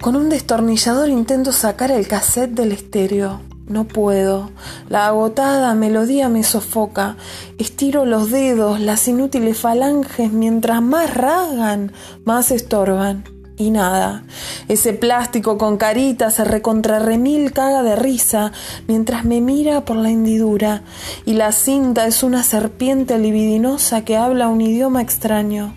[0.00, 3.40] Con un destornillador intento sacar el cassette del estéreo.
[3.66, 4.50] No puedo.
[4.88, 7.16] La agotada melodía me sofoca.
[7.58, 11.92] Estiro los dedos, las inútiles falanges, mientras más rasgan,
[12.24, 13.24] más estorban.
[13.56, 14.22] Y nada.
[14.68, 18.52] Ese plástico con carita se recontrarremil caga de risa
[18.86, 20.82] mientras me mira por la hendidura.
[21.26, 25.74] Y la cinta es una serpiente libidinosa que habla un idioma extraño.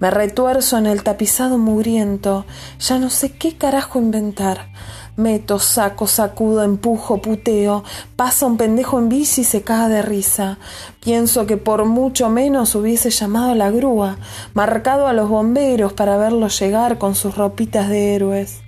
[0.00, 2.44] Me retuerzo en el tapizado mugriento.
[2.80, 4.68] Ya no sé qué carajo inventar.
[5.16, 7.84] Meto, saco, sacudo, empujo, puteo.
[8.16, 10.58] Pasa un pendejo en bici y se caga de risa.
[11.04, 14.16] Pienso que por mucho menos hubiese llamado a la grúa,
[14.54, 18.62] marcado a los bomberos para verlos llegar con sus ropitas de héroes.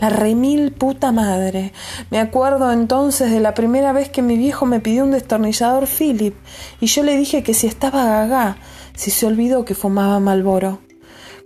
[0.00, 1.72] La remil puta madre.
[2.10, 6.36] Me acuerdo entonces de la primera vez que mi viejo me pidió un destornillador Philip
[6.80, 8.58] y yo le dije que si estaba gaga,
[8.94, 10.78] si se olvidó que fumaba Malboro.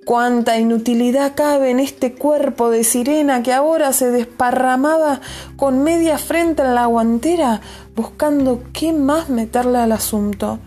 [0.04, 5.20] Cuánta inutilidad cabe en este cuerpo de sirena que ahora se desparramaba
[5.56, 7.60] con media frente en la guantera,
[7.94, 10.58] buscando qué más meterle al asunto.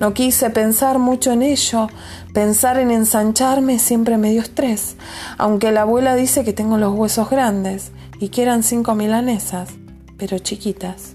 [0.00, 1.88] No quise pensar mucho en ello.
[2.32, 4.96] Pensar en ensancharme siempre me dio estrés,
[5.38, 9.70] aunque la abuela dice que tengo los huesos grandes y que eran cinco milanesas,
[10.18, 11.14] pero chiquitas.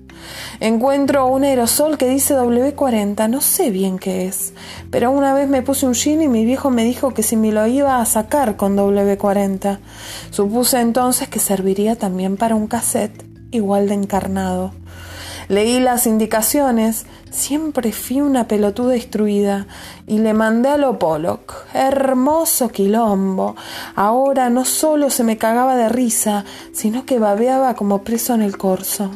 [0.59, 4.53] Encuentro un aerosol que dice W40, no sé bien qué es,
[4.91, 7.51] pero una vez me puse un jean y mi viejo me dijo que si me
[7.51, 9.79] lo iba a sacar con W40.
[10.31, 14.73] Supuse entonces que serviría también para un cassette igual de encarnado.
[15.49, 19.65] Leí las indicaciones, siempre fui una pelotuda instruida,
[20.05, 21.65] y le mandé a lo Pollock.
[21.73, 23.55] Hermoso quilombo.
[23.95, 28.59] Ahora no solo se me cagaba de risa, sino que babeaba como preso en el
[28.59, 29.09] corso.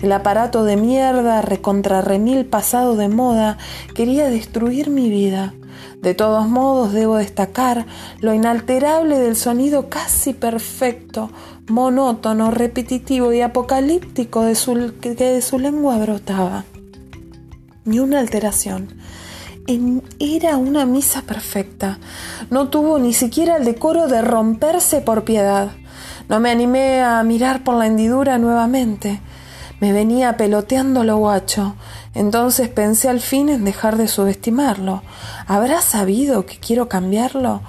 [0.00, 3.58] El aparato de mierda, recontrarremil pasado de moda,
[3.94, 5.54] quería destruir mi vida.
[6.00, 7.86] De todos modos, debo destacar
[8.20, 11.30] lo inalterable del sonido casi perfecto,
[11.68, 16.64] monótono, repetitivo y apocalíptico de su, que de su lengua brotaba.
[17.84, 18.88] Ni una alteración.
[20.20, 21.98] era una misa perfecta.
[22.50, 25.72] No tuvo ni siquiera el decoro de romperse por piedad.
[26.28, 29.20] No me animé a mirar por la hendidura nuevamente.
[29.80, 31.74] Me venía peloteando lo guacho.
[32.14, 35.02] Entonces pensé al fin en dejar de subestimarlo.
[35.46, 37.62] ¿Habrá sabido que quiero cambiarlo?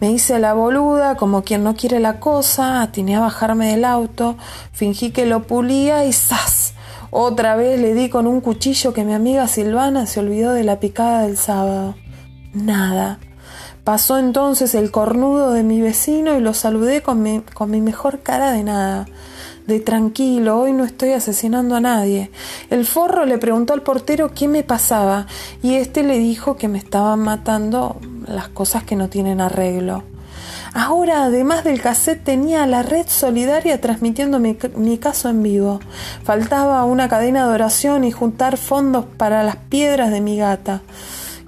[0.00, 4.36] Me hice la boluda, como quien no quiere la cosa, atiné a bajarme del auto,
[4.72, 6.74] fingí que lo pulía y ¡zas!
[7.10, 10.78] Otra vez le di con un cuchillo que mi amiga Silvana se olvidó de la
[10.78, 11.96] picada del sábado.
[12.52, 13.18] Nada.
[13.88, 18.62] Pasó entonces el cornudo de mi vecino y lo saludé con mi, mejor cara de
[18.62, 19.06] nada
[19.66, 22.30] de tranquilo, hoy no estoy asesinando a nadie.
[22.68, 25.26] El forro le preguntó al portero qué me pasaba
[25.62, 30.02] y éste le dijo que me estaban matando las cosas que no tienen arreglo.
[30.74, 35.80] Ahora, además del cassette, tenía la red solidaria transmitiendo mi, mi, caso en vivo.
[36.24, 40.82] Faltaba una cadena de oración y juntar fondos para las piedras de mi gata.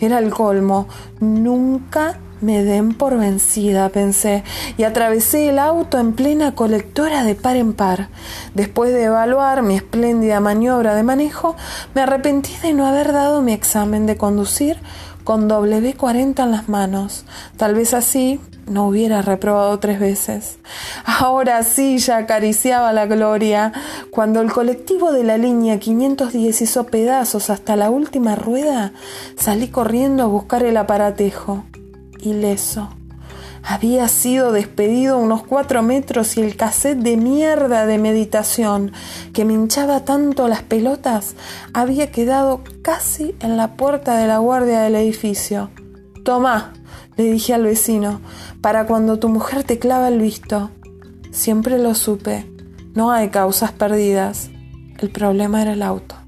[0.00, 0.89] Era el colmo.
[1.21, 4.45] Nunca me den por vencida, pensé,
[4.77, 8.09] y atravesé el auto en plena colectora de par en par.
[8.55, 11.56] Después de evaluar mi espléndida maniobra de manejo,
[11.95, 14.79] me arrepentí de no haber dado mi examen de conducir
[15.25, 17.25] con W40 en las manos.
[17.56, 20.59] Tal vez así no hubiera reprobado tres veces.
[21.05, 23.73] Ahora sí ya acariciaba la gloria.
[24.11, 28.93] Cuando el colectivo de la línea 510 hizo pedazos hasta la última rueda,
[29.37, 31.65] salí corriendo a buscar el aparatejo
[32.22, 32.91] ileso.
[33.62, 38.92] Había sido despedido unos cuatro metros y el cassette de mierda de meditación
[39.34, 41.34] que me hinchaba tanto las pelotas
[41.75, 45.70] había quedado casi en la puerta de la guardia del edificio.
[46.25, 46.72] Tomá,
[47.16, 48.20] le dije al vecino,
[48.62, 50.70] para cuando tu mujer te clava el visto.
[51.31, 52.50] Siempre lo supe.
[52.94, 54.50] No hay causas perdidas.
[54.98, 56.19] El problema era el auto.